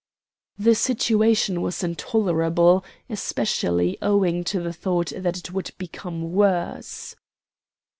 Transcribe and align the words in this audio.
The 0.57 0.73
situation 0.73 1.61
was 1.61 1.83
intolerable, 1.83 2.83
especially 3.07 3.99
owing 4.01 4.43
to 4.45 4.59
the 4.59 4.73
thought 4.73 5.11
that 5.15 5.37
it 5.37 5.53
would 5.53 5.69
become 5.77 6.31
worse. 6.33 7.15